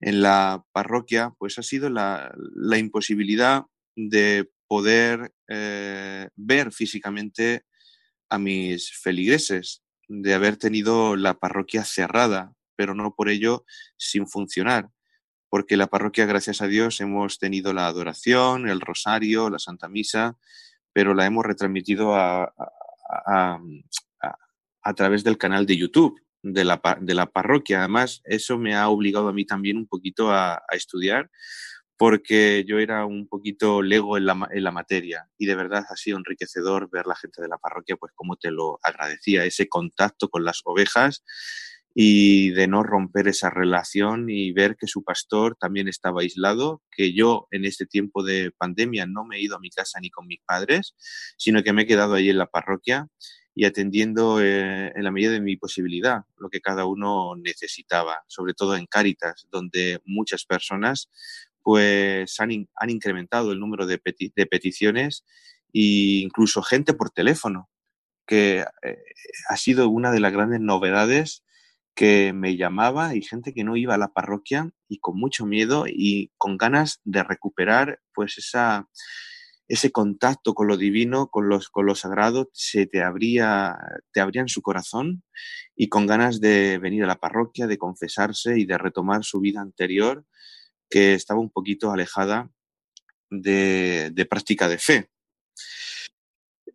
en 0.00 0.22
la 0.22 0.64
parroquia, 0.72 1.34
pues 1.38 1.58
ha 1.58 1.62
sido 1.62 1.90
la, 1.90 2.32
imposibilidad 2.78 3.64
de 3.94 4.50
poder 4.66 5.32
eh, 5.48 6.28
ver 6.36 6.72
físicamente 6.72 7.64
a 8.30 8.38
mis 8.38 8.92
feligreses 8.92 9.82
de 10.08 10.34
haber 10.34 10.56
tenido 10.56 11.16
la 11.16 11.34
parroquia 11.34 11.84
cerrada, 11.84 12.54
pero 12.76 12.94
no 12.94 13.14
por 13.14 13.28
ello 13.28 13.64
sin 13.96 14.26
funcionar, 14.26 14.88
porque 15.50 15.76
la 15.76 15.88
parroquia, 15.88 16.26
gracias 16.26 16.62
a 16.62 16.66
Dios, 16.66 17.00
hemos 17.00 17.38
tenido 17.38 17.72
la 17.72 17.86
adoración, 17.86 18.68
el 18.68 18.80
rosario, 18.80 19.50
la 19.50 19.58
Santa 19.58 19.88
Misa, 19.88 20.38
pero 20.92 21.14
la 21.14 21.26
hemos 21.26 21.44
retransmitido 21.44 22.16
a, 22.16 22.52
a, 24.82 24.94
través 24.94 25.24
del 25.24 25.38
canal 25.38 25.66
de 25.66 25.76
YouTube 25.76 26.20
de 26.42 26.64
la, 26.64 26.80
de 27.00 27.14
la, 27.14 27.26
parroquia. 27.26 27.80
Además, 27.80 28.20
eso 28.24 28.58
me 28.58 28.74
ha 28.74 28.88
obligado 28.88 29.28
a 29.28 29.32
mí 29.32 29.44
también 29.44 29.76
un 29.76 29.86
poquito 29.86 30.30
a, 30.32 30.62
estudiar, 30.72 31.30
porque 31.96 32.64
yo 32.66 32.78
era 32.78 33.04
un 33.04 33.28
poquito 33.28 33.82
lego 33.82 34.16
en 34.16 34.26
la, 34.26 34.48
en 34.50 34.64
la, 34.64 34.70
materia 34.72 35.28
y 35.36 35.46
de 35.46 35.54
verdad 35.54 35.84
ha 35.88 35.96
sido 35.96 36.16
enriquecedor 36.16 36.88
ver 36.90 37.06
la 37.06 37.16
gente 37.16 37.42
de 37.42 37.48
la 37.48 37.58
parroquia, 37.58 37.96
pues 37.96 38.12
como 38.14 38.36
te 38.36 38.50
lo 38.50 38.78
agradecía, 38.82 39.44
ese 39.44 39.68
contacto 39.68 40.28
con 40.28 40.44
las 40.44 40.62
ovejas 40.64 41.22
y 41.94 42.50
de 42.50 42.68
no 42.68 42.82
romper 42.82 43.28
esa 43.28 43.50
relación 43.50 44.30
y 44.30 44.52
ver 44.52 44.76
que 44.76 44.86
su 44.86 45.02
pastor 45.02 45.56
también 45.58 45.88
estaba 45.88 46.22
aislado, 46.22 46.82
que 46.90 47.12
yo 47.12 47.48
en 47.50 47.64
este 47.64 47.84
tiempo 47.84 48.22
de 48.22 48.52
pandemia 48.56 49.06
no 49.06 49.24
me 49.24 49.36
he 49.36 49.42
ido 49.42 49.56
a 49.56 49.60
mi 49.60 49.70
casa 49.70 49.98
ni 50.00 50.10
con 50.10 50.26
mis 50.26 50.40
padres, 50.46 50.94
sino 51.36 51.62
que 51.62 51.72
me 51.72 51.82
he 51.82 51.86
quedado 51.86 52.14
ahí 52.14 52.30
en 52.30 52.38
la 52.38 52.46
parroquia 52.46 53.08
y 53.54 53.64
atendiendo 53.64 54.40
eh, 54.40 54.92
en 54.94 55.04
la 55.04 55.10
medida 55.10 55.32
de 55.32 55.40
mi 55.40 55.56
posibilidad 55.56 56.24
lo 56.38 56.48
que 56.48 56.60
cada 56.60 56.84
uno 56.86 57.34
necesitaba, 57.36 58.22
sobre 58.26 58.54
todo 58.54 58.76
en 58.76 58.86
Cáritas, 58.86 59.48
donde 59.50 60.00
muchas 60.04 60.44
personas 60.44 61.10
pues 61.62 62.38
han, 62.40 62.68
han 62.74 62.90
incrementado 62.90 63.52
el 63.52 63.60
número 63.60 63.86
de, 63.86 63.98
peticiones 63.98 65.24
e 65.72 66.22
incluso 66.22 66.62
gente 66.62 66.94
por 66.94 67.10
teléfono, 67.10 67.68
que 68.26 68.64
eh, 68.82 68.98
ha 69.48 69.56
sido 69.56 69.88
una 69.88 70.10
de 70.12 70.20
las 70.20 70.32
grandes 70.32 70.60
novedades 70.60 71.44
que 71.94 72.32
me 72.32 72.56
llamaba 72.56 73.14
y 73.14 73.22
gente 73.22 73.52
que 73.52 73.64
no 73.64 73.76
iba 73.76 73.94
a 73.94 73.98
la 73.98 74.12
parroquia 74.12 74.70
y 74.88 74.98
con 75.00 75.18
mucho 75.18 75.44
miedo 75.44 75.84
y 75.86 76.30
con 76.38 76.56
ganas 76.56 77.00
de 77.04 77.22
recuperar 77.22 78.00
pues 78.14 78.38
esa, 78.38 78.88
ese 79.70 79.92
contacto 79.92 80.52
con 80.52 80.66
lo 80.66 80.76
divino, 80.76 81.28
con, 81.28 81.48
los, 81.48 81.68
con 81.68 81.86
lo 81.86 81.94
sagrado, 81.94 82.50
se 82.52 82.86
te 82.86 83.04
abría, 83.04 83.78
te 84.12 84.20
abrían 84.20 84.48
su 84.48 84.62
corazón 84.62 85.22
y 85.76 85.88
con 85.88 86.08
ganas 86.08 86.40
de 86.40 86.78
venir 86.78 87.04
a 87.04 87.06
la 87.06 87.20
parroquia, 87.20 87.68
de 87.68 87.78
confesarse 87.78 88.58
y 88.58 88.66
de 88.66 88.76
retomar 88.76 89.22
su 89.22 89.38
vida 89.38 89.60
anterior 89.60 90.26
que 90.90 91.14
estaba 91.14 91.38
un 91.38 91.50
poquito 91.50 91.92
alejada 91.92 92.50
de, 93.30 94.26
práctica 94.28 94.68
de 94.68 94.78
fe. 94.78 95.08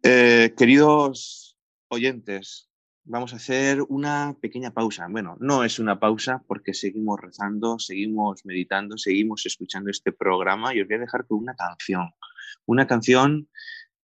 Eh, 0.01 0.53
queridos 0.55 1.57
oyentes, 1.89 2.69
vamos 3.03 3.33
a 3.33 3.35
hacer 3.35 3.81
una 3.89 4.37
pequeña 4.39 4.71
pausa. 4.71 5.07
Bueno, 5.09 5.35
no 5.41 5.65
es 5.65 5.79
una 5.79 5.99
pausa 5.99 6.45
porque 6.47 6.73
seguimos 6.73 7.19
rezando, 7.19 7.77
seguimos 7.77 8.45
meditando, 8.45 8.97
seguimos 8.97 9.45
escuchando 9.45 9.91
este 9.91 10.13
programa 10.13 10.73
y 10.73 10.79
os 10.79 10.87
voy 10.87 10.95
a 10.95 10.99
dejar 10.99 11.27
con 11.27 11.39
una 11.39 11.55
canción. 11.55 12.13
Una 12.65 12.87
canción 12.87 13.49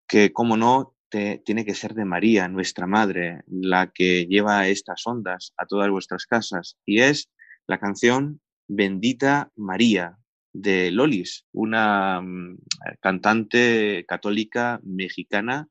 que, 0.07 0.31
como 0.33 0.57
no, 0.57 0.95
tiene 1.10 1.65
que 1.65 1.75
ser 1.75 1.93
de 1.93 2.05
María, 2.05 2.48
nuestra 2.48 2.88
Madre, 2.88 3.41
la 3.48 3.91
que 3.91 4.25
lleva 4.27 4.67
estas 4.67 5.05
ondas 5.05 5.53
a 5.57 5.65
todas 5.65 5.89
vuestras 5.89 6.25
casas. 6.25 6.77
Y 6.86 7.01
es 7.01 7.29
la 7.67 7.79
canción 7.79 8.41
Bendita 8.67 9.51
María 9.55 10.17
de 10.53 10.91
Lolis, 10.91 11.45
una 11.51 12.21
mm, 12.21 12.60
cantante 13.01 14.05
católica 14.07 14.79
mexicana 14.83 15.67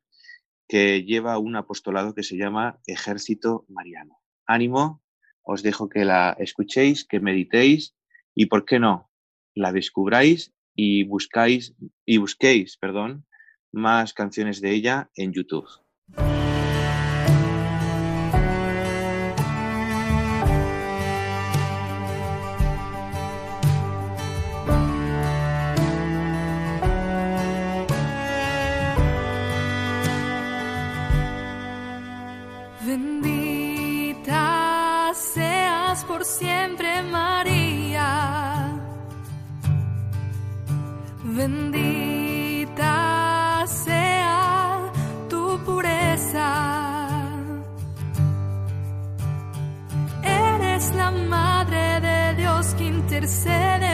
que 0.68 1.04
lleva 1.04 1.38
un 1.38 1.56
apostolado 1.56 2.14
que 2.14 2.22
se 2.22 2.36
llama 2.36 2.78
Ejército 2.86 3.64
Mariano. 3.68 4.20
Ánimo, 4.46 5.02
os 5.42 5.62
dejo 5.62 5.88
que 5.88 6.04
la 6.04 6.36
escuchéis, 6.38 7.04
que 7.04 7.20
meditéis 7.20 7.94
y, 8.34 8.46
¿por 8.46 8.64
qué 8.64 8.78
no?, 8.78 9.10
la 9.54 9.72
descubráis 9.72 10.52
y 10.82 11.04
buscáis 11.04 11.75
y 12.06 12.16
busquéis, 12.16 12.78
perdón, 12.78 13.26
más 13.70 14.14
canciones 14.14 14.62
de 14.62 14.70
ella 14.70 15.10
en 15.14 15.32
YouTube. 15.32 15.68
Bendita 41.40 42.97
sea 43.66 44.92
tu 45.30 45.59
pureza. 45.64 46.50
Eres 50.23 50.94
la 50.94 51.11
Madre 51.11 52.00
de 52.02 52.35
Dios 52.42 52.75
que 52.76 52.85
intercede 52.85 53.89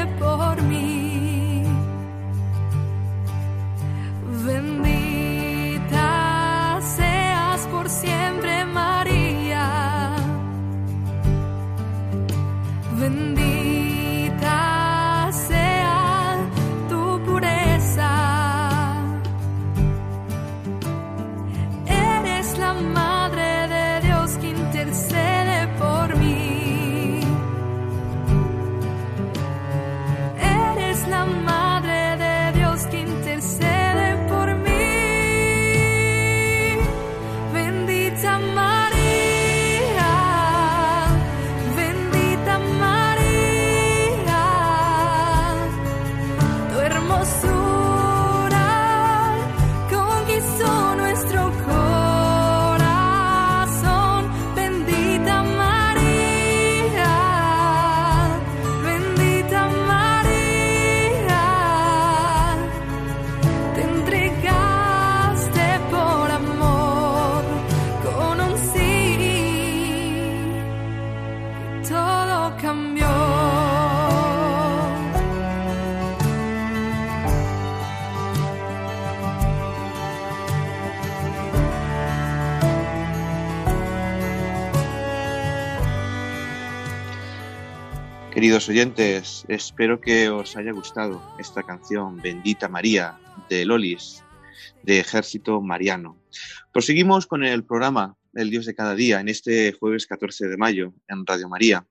Queridos 88.37 88.69
oyentes, 88.69 89.47
espero 89.49 89.99
que 89.99 90.29
os 90.29 90.59
haya 90.59 90.71
gustado 90.71 91.23
esta 91.39 91.63
canción 91.63 92.21
Bendita 92.21 92.69
María 92.69 93.19
de 93.49 93.65
Lolis, 93.65 94.23
de 94.83 95.01
Ejército 95.01 95.63
Mariano. 95.63 96.21
Proseguimos 96.71 97.27
con 97.27 97.45
el 97.45 97.65
programa 97.65 98.19
El 98.35 98.51
Dios 98.51 98.67
de 98.67 98.75
cada 98.75 98.95
día 98.95 99.21
en 99.21 99.31
este 99.31 99.73
jueves 99.73 100.07
14 100.07 100.49
de 100.49 100.59
mayo 100.59 100.93
en 101.09 101.25
Radio 101.25 101.49
María. 101.49 101.89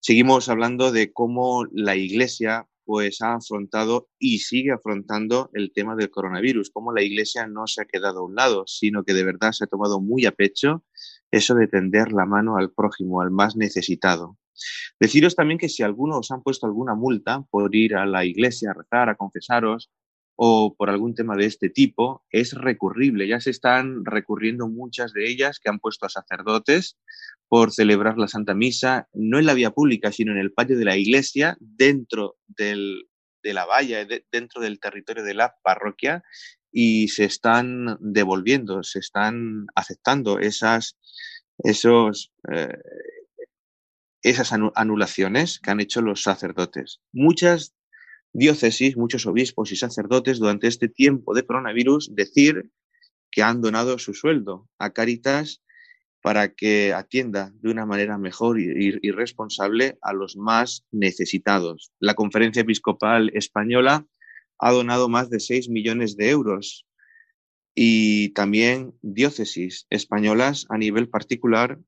Seguimos 0.00 0.48
hablando 0.48 0.92
de 0.92 1.12
cómo 1.12 1.66
la 1.70 1.94
Iglesia 1.94 2.66
pues 2.86 3.20
ha 3.20 3.34
afrontado 3.34 4.08
y 4.18 4.38
sigue 4.38 4.72
afrontando 4.72 5.50
el 5.52 5.74
tema 5.74 5.94
del 5.94 6.08
coronavirus, 6.08 6.70
cómo 6.70 6.90
la 6.94 7.02
Iglesia 7.02 7.46
no 7.48 7.66
se 7.66 7.82
ha 7.82 7.84
quedado 7.84 8.20
a 8.20 8.24
un 8.24 8.34
lado, 8.34 8.64
sino 8.66 9.04
que 9.04 9.12
de 9.12 9.24
verdad 9.24 9.52
se 9.52 9.64
ha 9.64 9.66
tomado 9.66 10.00
muy 10.00 10.24
a 10.24 10.32
pecho 10.32 10.86
eso 11.30 11.54
de 11.54 11.68
tender 11.68 12.12
la 12.12 12.24
mano 12.24 12.56
al 12.56 12.72
prójimo, 12.72 13.20
al 13.20 13.30
más 13.30 13.56
necesitado. 13.56 14.38
Deciros 15.00 15.34
también 15.34 15.58
que 15.58 15.68
si 15.68 15.82
alguno 15.82 16.18
os 16.18 16.30
han 16.30 16.42
puesto 16.42 16.66
alguna 16.66 16.94
multa 16.94 17.42
por 17.50 17.74
ir 17.74 17.96
a 17.96 18.06
la 18.06 18.24
iglesia 18.24 18.70
a 18.70 18.74
rezar, 18.74 19.08
a 19.08 19.16
confesaros 19.16 19.90
o 20.36 20.74
por 20.76 20.90
algún 20.90 21.14
tema 21.14 21.34
de 21.34 21.46
este 21.46 21.70
tipo, 21.70 22.24
es 22.30 22.52
recurrible. 22.52 23.26
Ya 23.26 23.40
se 23.40 23.50
están 23.50 24.04
recurriendo 24.04 24.68
muchas 24.68 25.12
de 25.12 25.28
ellas 25.28 25.58
que 25.58 25.70
han 25.70 25.78
puesto 25.78 26.04
a 26.06 26.10
sacerdotes 26.10 26.98
por 27.48 27.72
celebrar 27.72 28.18
la 28.18 28.28
Santa 28.28 28.54
Misa, 28.54 29.08
no 29.14 29.38
en 29.38 29.46
la 29.46 29.54
vía 29.54 29.70
pública, 29.70 30.12
sino 30.12 30.32
en 30.32 30.38
el 30.38 30.52
patio 30.52 30.76
de 30.76 30.84
la 30.84 30.96
iglesia, 30.96 31.56
dentro 31.60 32.36
de 32.48 33.04
la 33.44 33.64
valla, 33.64 34.06
dentro 34.30 34.60
del 34.60 34.78
territorio 34.78 35.22
de 35.22 35.34
la 35.34 35.54
parroquia, 35.62 36.22
y 36.70 37.08
se 37.08 37.24
están 37.24 37.96
devolviendo, 38.00 38.82
se 38.82 38.98
están 38.98 39.66
aceptando 39.74 40.38
esas, 40.38 40.98
esos, 41.58 42.32
eh, 42.52 42.76
esas 44.26 44.52
anulaciones 44.52 45.60
que 45.60 45.70
han 45.70 45.78
hecho 45.78 46.02
los 46.02 46.22
sacerdotes. 46.22 47.00
Muchas 47.12 47.76
diócesis, 48.32 48.96
muchos 48.96 49.24
obispos 49.24 49.70
y 49.70 49.76
sacerdotes 49.76 50.40
durante 50.40 50.66
este 50.66 50.88
tiempo 50.88 51.32
de 51.32 51.46
coronavirus 51.46 52.12
decir 52.12 52.70
que 53.30 53.44
han 53.44 53.60
donado 53.60 53.98
su 53.98 54.14
sueldo 54.14 54.68
a 54.80 54.90
Caritas 54.90 55.62
para 56.22 56.54
que 56.54 56.92
atienda 56.92 57.52
de 57.54 57.70
una 57.70 57.86
manera 57.86 58.18
mejor 58.18 58.58
y, 58.58 59.10
responsable 59.12 59.96
a 60.02 60.12
los 60.12 60.36
más 60.36 60.84
necesitados. 60.90 61.92
La 62.00 62.14
Conferencia 62.14 62.62
Episcopal 62.62 63.30
Española 63.32 64.08
ha 64.58 64.72
donado 64.72 65.08
más 65.08 65.30
de 65.30 65.38
6 65.38 65.68
millones 65.68 66.16
de 66.16 66.30
euros 66.30 66.84
y 67.76 68.30
también 68.30 68.92
diócesis 69.02 69.86
españolas 69.88 70.66
a 70.68 70.78
nivel 70.78 71.08
particular 71.08 71.78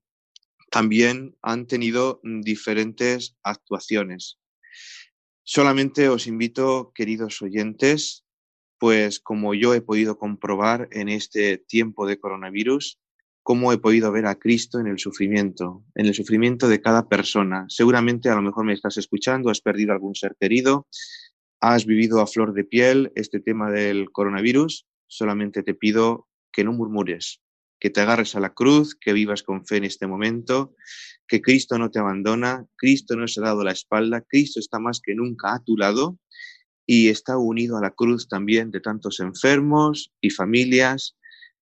también 0.70 1.36
han 1.42 1.66
tenido 1.66 2.20
mm, 2.22 2.40
diferentes 2.42 3.36
actuaciones. 3.42 4.38
Solamente 5.42 6.08
os 6.08 6.26
invito, 6.26 6.92
queridos 6.94 7.40
oyentes, 7.40 8.24
pues 8.78 9.18
como 9.18 9.54
yo 9.54 9.74
he 9.74 9.80
podido 9.80 10.18
comprobar 10.18 10.88
en 10.92 11.08
este 11.08 11.58
tiempo 11.58 12.06
de 12.06 12.18
coronavirus, 12.18 13.00
cómo 13.42 13.72
he 13.72 13.78
podido 13.78 14.12
ver 14.12 14.26
a 14.26 14.38
Cristo 14.38 14.78
en 14.78 14.86
el 14.86 14.98
sufrimiento, 14.98 15.82
en 15.94 16.06
el 16.06 16.14
sufrimiento 16.14 16.68
de 16.68 16.82
cada 16.82 17.08
persona. 17.08 17.64
Seguramente 17.68 18.28
a 18.28 18.34
lo 18.34 18.42
mejor 18.42 18.66
me 18.66 18.74
estás 18.74 18.98
escuchando, 18.98 19.48
has 19.48 19.62
perdido 19.62 19.92
algún 19.92 20.14
ser 20.14 20.36
querido, 20.38 20.86
has 21.60 21.86
vivido 21.86 22.20
a 22.20 22.26
flor 22.26 22.52
de 22.52 22.64
piel 22.64 23.10
este 23.14 23.40
tema 23.40 23.70
del 23.70 24.10
coronavirus. 24.12 24.86
Solamente 25.06 25.62
te 25.62 25.74
pido 25.74 26.28
que 26.52 26.62
no 26.62 26.72
murmures, 26.72 27.40
que 27.80 27.90
te 27.90 28.00
agarres 28.00 28.34
a 28.34 28.40
la 28.40 28.54
cruz, 28.54 28.94
que 28.94 29.12
vivas 29.12 29.42
con 29.42 29.64
fe 29.66 29.76
en 29.76 29.84
este 29.84 30.06
momento, 30.06 30.74
que 31.26 31.40
Cristo 31.42 31.78
no 31.78 31.90
te 31.90 31.98
abandona, 31.98 32.66
Cristo 32.76 33.16
no 33.16 33.28
se 33.28 33.40
ha 33.40 33.44
dado 33.44 33.62
la 33.62 33.72
espalda, 33.72 34.24
Cristo 34.26 34.60
está 34.60 34.78
más 34.78 35.00
que 35.00 35.14
nunca 35.14 35.54
a 35.54 35.62
tu 35.62 35.76
lado 35.76 36.18
y 36.86 37.08
está 37.08 37.36
unido 37.36 37.76
a 37.76 37.82
la 37.82 37.90
cruz 37.90 38.28
también 38.28 38.70
de 38.70 38.80
tantos 38.80 39.20
enfermos 39.20 40.12
y 40.20 40.30
familias 40.30 41.16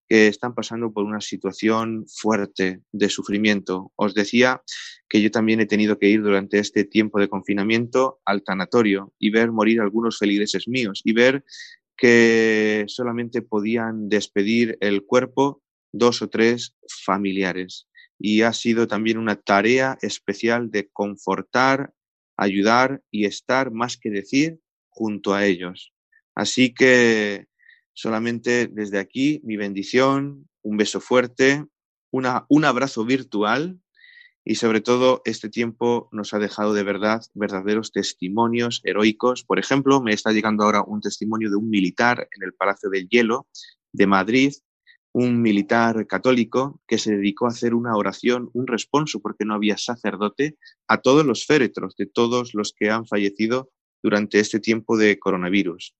que 0.09 0.29
están 0.29 0.55
pasando 0.55 0.93
por 0.93 1.05
una 1.05 1.21
situación 1.21 2.07
fuerte 2.07 2.81
de 2.93 3.11
sufrimiento. 3.11 3.93
Os 3.97 4.15
decía 4.15 4.63
que 5.09 5.21
yo 5.21 5.33
también 5.33 5.61
he 5.61 5.67
tenido 5.67 5.99
que 5.99 6.09
ir 6.09 6.23
durante 6.23 6.61
este 6.61 6.85
tiempo 6.85 7.19
de 7.19 7.29
confinamiento 7.29 8.21
al 8.25 8.45
tanatorio 8.45 9.13
y 9.19 9.31
ver 9.31 9.51
morir 9.51 9.81
algunos 9.81 10.19
feligreses 10.19 10.69
míos 10.69 11.01
y 11.05 11.13
ver 11.13 11.45
que 11.97 12.85
solamente 12.87 13.43
podían 13.43 14.09
despedir 14.09 14.77
el 14.81 15.05
cuerpo 15.05 15.63
dos 15.99 16.23
o 16.23 16.29
tres 16.29 16.75
familiares. 17.05 17.89
Y 18.19 18.43
ha 18.43 18.53
sido 18.53 18.87
también 18.87 19.19
una 19.19 19.37
tarea 19.37 19.99
especial 20.01 20.71
de 20.71 20.89
confortar, 20.89 21.93
ayudar 22.37 23.03
y 23.11 23.27
estar 23.27 23.71
más 23.71 23.97
que 23.97 24.11
decir 24.11 24.61
junto 24.89 25.35
a 25.35 25.45
ellos. 25.45 25.93
Así 26.35 26.73
que 26.73 27.47
solamente 27.93 28.69
desde 28.69 28.99
aquí 28.99 29.41
mi 29.45 29.57
bendición, 29.57 30.49
un 30.63 30.77
beso 30.77 31.01
fuerte, 31.01 31.65
una, 32.11 32.47
un 32.49 32.65
abrazo 32.65 33.05
virtual 33.05 33.81
y 34.45 34.55
sobre 34.55 34.81
todo 34.81 35.23
este 35.25 35.49
tiempo 35.49 36.09
nos 36.13 36.33
ha 36.33 36.39
dejado 36.39 36.73
de 36.73 36.85
verdad 36.85 37.23
verdaderos 37.35 37.91
testimonios 37.91 38.81
heroicos. 38.85 39.45
Por 39.45 39.59
ejemplo, 39.59 40.01
me 40.01 40.13
está 40.13 40.31
llegando 40.31 40.65
ahora 40.65 40.85
un 40.87 41.01
testimonio 41.01 41.51
de 41.51 41.57
un 41.57 41.69
militar 41.69 42.29
en 42.31 42.45
el 42.45 42.55
Palacio 42.55 42.89
del 42.89 43.09
Hielo 43.09 43.49
de 43.93 44.07
Madrid 44.07 44.53
un 45.19 45.41
militar 45.41 46.07
católico 46.07 46.83
que 46.87 46.99
se 46.99 47.17
dedicó 47.17 47.47
a 47.47 47.49
hacer 47.49 47.73
una 47.73 47.97
oración, 47.97 48.51
un 48.53 48.67
responso, 48.67 49.19
porque 49.23 49.47
no 49.47 49.55
había 49.55 49.79
sacerdote, 49.79 50.59
a 50.89 50.99
todos 50.99 51.25
los 51.25 51.47
féretros 51.47 51.97
de 51.97 52.05
todos 52.05 52.53
los 52.53 52.75
que 52.79 52.91
han 52.91 53.07
fallecido 53.07 53.71
durante 54.03 54.41
este 54.41 54.61
tiempo 54.61 54.99
de 54.99 55.19
coronavirus. 55.19 55.95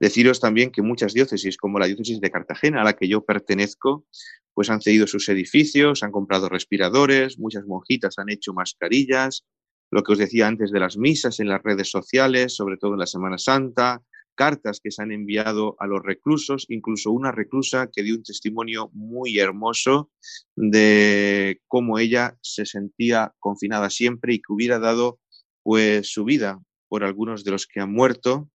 Deciros 0.00 0.40
también 0.40 0.70
que 0.70 0.80
muchas 0.80 1.12
diócesis, 1.12 1.58
como 1.58 1.78
la 1.78 1.84
diócesis 1.84 2.22
de 2.22 2.30
Cartagena, 2.30 2.80
a 2.80 2.84
la 2.84 2.94
que 2.94 3.06
yo 3.06 3.22
pertenezco, 3.22 4.06
pues 4.54 4.70
han 4.70 4.80
cedido 4.80 5.06
sus 5.06 5.28
edificios, 5.28 6.02
han 6.02 6.10
comprado 6.10 6.48
respiradores, 6.48 7.38
muchas 7.38 7.66
monjitas 7.66 8.18
han 8.18 8.30
hecho 8.30 8.54
mascarillas, 8.54 9.44
lo 9.90 10.02
que 10.02 10.12
os 10.12 10.18
decía 10.18 10.46
antes 10.46 10.70
de 10.70 10.80
las 10.80 10.96
misas 10.96 11.38
en 11.38 11.48
las 11.48 11.62
redes 11.62 11.90
sociales, 11.90 12.56
sobre 12.56 12.78
todo 12.78 12.94
en 12.94 13.00
la 13.00 13.06
Semana 13.06 13.36
Santa, 13.36 14.00
cartas 14.34 14.80
que 14.82 14.90
se 14.90 15.02
han 15.02 15.12
enviado 15.12 15.76
a 15.78 15.86
los 15.86 16.02
reclusos, 16.02 16.66
incluso 16.68 17.10
una 17.10 17.32
reclusa 17.32 17.88
que 17.92 18.02
dio 18.02 18.16
un 18.16 18.22
testimonio 18.22 18.90
muy 18.92 19.38
hermoso 19.38 20.10
de 20.56 21.60
cómo 21.66 21.98
ella 21.98 22.36
se 22.42 22.66
sentía 22.66 23.34
confinada 23.38 23.90
siempre 23.90 24.34
y 24.34 24.38
que 24.38 24.52
hubiera 24.52 24.78
dado 24.78 25.18
pues 25.62 26.10
su 26.12 26.24
vida 26.24 26.60
por 26.88 27.04
algunos 27.04 27.44
de 27.44 27.50
los 27.52 27.66
que 27.66 27.80
han 27.80 27.92
muerto. 27.92 28.50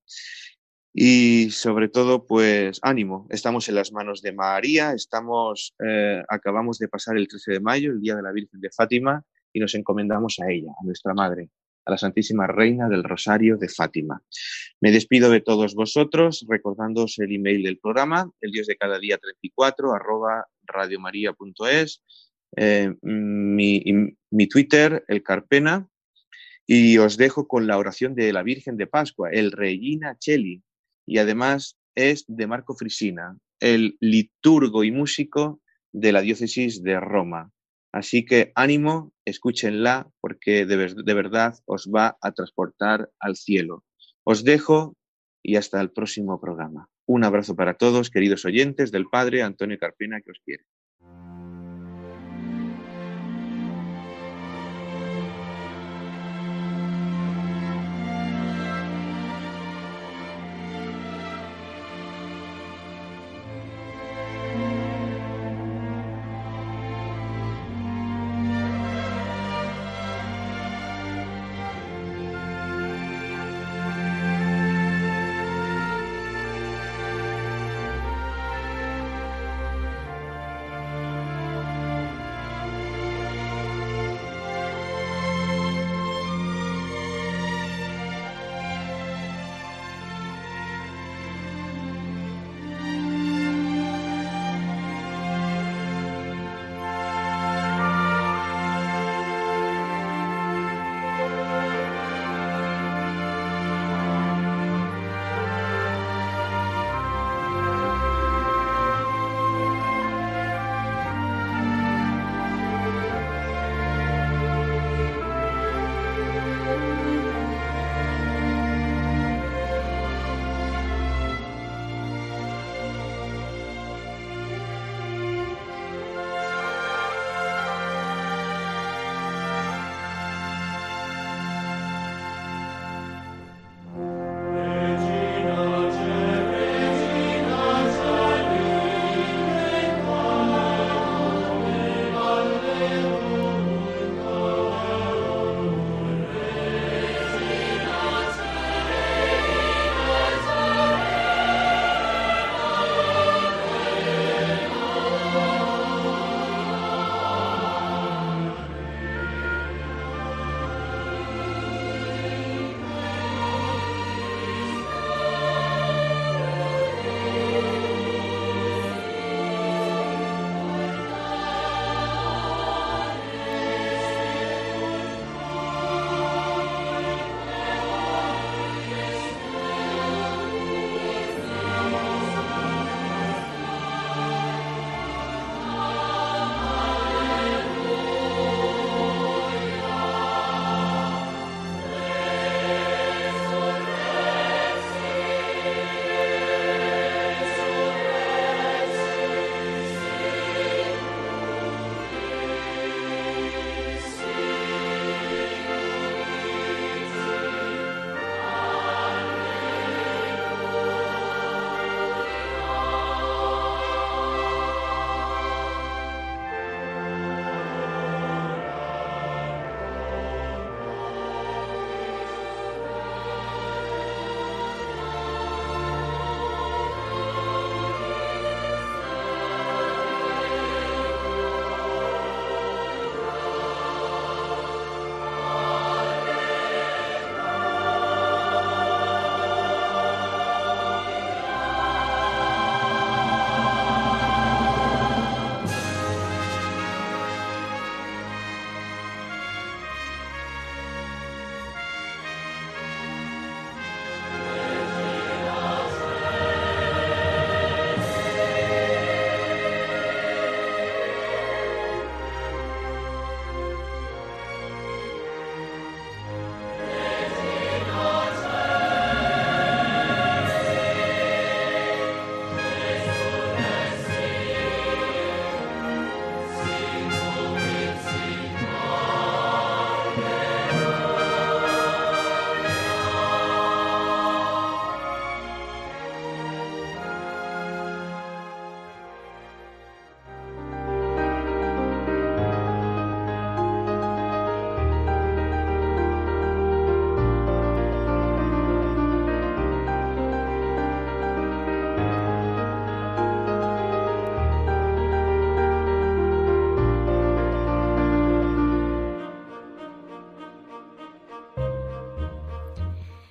Y 0.94 1.52
sobre 1.52 1.88
todo, 1.88 2.26
pues 2.26 2.80
ánimo, 2.82 3.28
estamos 3.30 3.70
en 3.70 3.76
las 3.76 3.92
manos 3.92 4.22
de 4.22 4.34
María, 4.34 4.94
estamos, 4.94 5.76
eh, 5.86 6.24
acabamos 6.28 6.80
de 6.80 6.88
pasar 6.88 7.16
el 7.18 7.28
13 7.28 7.54
de 7.54 7.60
mayo, 7.60 7.92
el 7.92 8.02
Día 8.02 8.16
de 8.16 8.24
la 8.24 8.32
Virgen 8.32 8.60
de 8.60 8.72
Fátima, 8.72 9.24
y 9.54 9.60
nos 9.60 9.76
encomendamos 9.76 10.40
a 10.40 10.52
ella, 10.52 10.72
a 10.82 10.86
nuestra 10.86 11.14
Madre 11.14 11.50
a 11.86 11.92
la 11.92 11.98
Santísima 11.98 12.48
Reina 12.48 12.88
del 12.88 13.04
Rosario 13.04 13.58
de 13.58 13.70
Fátima. 13.70 14.22
Me 14.82 14.92
despido 14.92 15.30
de 15.30 15.42
todos 15.42 15.76
vosotros 15.76 16.46
recordándoos 16.48 17.20
el 17.20 17.34
email 17.34 17.64
del 17.64 17.80
programa, 17.80 18.32
el 18.42 18.52
Dios 18.52 18.68
de 18.68 18.78
cada 18.78 19.00
día 19.00 19.18
34, 19.18 19.94
arroba 19.94 20.46
radiomaria.es, 20.64 22.04
eh, 22.56 22.94
mi, 23.02 23.84
mi 24.32 24.48
Twitter, 24.48 25.04
el 25.08 25.24
Carpena, 25.24 25.88
y 26.66 26.98
os 27.00 27.18
dejo 27.18 27.48
con 27.48 27.66
la 27.66 27.78
oración 27.78 28.14
de 28.14 28.32
la 28.32 28.44
Virgen 28.44 28.78
de 28.78 28.88
Pascua, 28.88 29.32
el 29.32 29.52
Regina 29.52 30.18
Cheli, 30.20 30.62
y 31.08 31.18
además 31.18 31.80
es 31.96 32.26
de 32.28 32.46
Marco 32.46 32.76
Frisina, 32.76 33.36
el 33.60 33.98
liturgo 34.00 34.84
y 34.84 34.92
músico 34.92 35.62
de 35.92 36.12
la 36.12 36.22
diócesis 36.22 36.84
de 36.84 37.00
Roma. 37.00 37.52
Así 37.92 38.26
que 38.26 38.52
ánimo, 38.56 39.14
escúchenla 39.26 40.12
porque 40.22 40.66
de, 40.66 40.94
de, 40.94 41.14
verdad 41.14 41.56
os 41.66 41.90
va 41.94 42.18
a 42.22 42.32
transportar 42.34 43.10
al 43.20 43.36
cielo. 43.36 43.84
Os 44.24 44.44
dejo 44.44 44.96
y 45.44 45.56
hasta 45.56 45.82
el 45.82 45.92
próximo 45.92 46.40
programa. 46.40 46.90
Un 47.08 47.24
abrazo 47.24 47.56
para 47.56 47.76
todos, 47.76 48.12
queridos 48.12 48.46
oyentes 48.46 48.92
del 48.92 49.08
Padre 49.08 49.42
Antonio 49.42 49.80
Carpena 49.80 50.22
que 50.22 50.32
os 50.32 50.40
quiere. 50.46 50.66